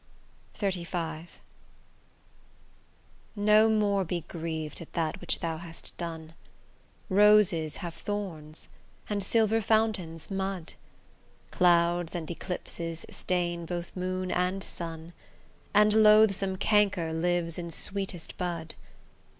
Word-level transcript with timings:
XXXV 0.57 1.27
No 3.35 3.69
more 3.69 4.03
be 4.03 4.23
griev'd 4.27 4.81
at 4.81 4.93
that 4.93 5.21
which 5.21 5.41
thou 5.41 5.57
hast 5.57 5.95
done: 5.99 6.33
Roses 7.07 7.75
have 7.85 7.93
thorns, 7.93 8.67
and 9.11 9.23
silver 9.23 9.61
fountains 9.61 10.31
mud: 10.31 10.73
Clouds 11.51 12.15
and 12.15 12.31
eclipses 12.31 13.05
stain 13.11 13.67
both 13.67 13.95
moon 13.95 14.31
and 14.31 14.63
sun, 14.63 15.13
And 15.71 15.93
loathsome 15.93 16.55
canker 16.55 17.13
lives 17.13 17.59
in 17.59 17.69
sweetest 17.69 18.39
bud. 18.39 18.73